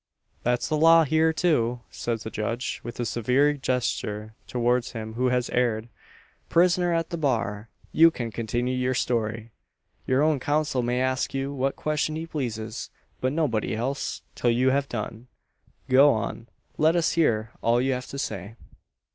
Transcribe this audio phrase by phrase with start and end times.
[0.41, 5.27] "That's the law here, too," says the judge, with a severe gesture towards him who
[5.27, 5.89] has erred.
[6.49, 7.69] "Prisoner at the bar!
[7.91, 9.51] you can continue your story.
[10.07, 14.71] Your own counsel may ask you what question he pleases; but nobody else, till you
[14.71, 15.27] have done.
[15.87, 16.49] Go on!
[16.79, 18.55] Let us hear all you have to say."